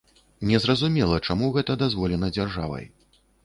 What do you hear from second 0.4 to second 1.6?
Незразумела, чаму